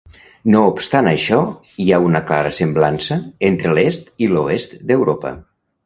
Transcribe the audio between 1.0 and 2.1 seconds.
això, hi ha